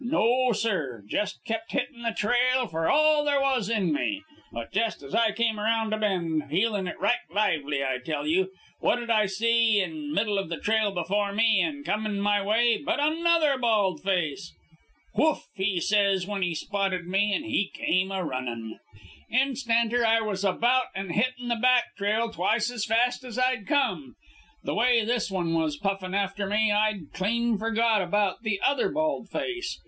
[0.03, 1.03] No, sir!
[1.07, 4.23] Jest kept hittin' the trail for all there was in me.
[4.51, 8.49] But jest as I came around a bend, heelin' it right lively I tell you,
[8.79, 12.99] what'd I see in middle of the trail before me, and comin' my way, but
[12.99, 14.51] another bald face!
[15.13, 18.79] "'Whoof!' he says when he spotted me, and he came a runnin.'
[19.31, 24.15] "Instanter I was about and hittin' the back trail twice as fast as I'd come.
[24.63, 28.89] The way this one was puffin' after me, I'd clean forgot all about the other
[28.89, 29.79] bald face.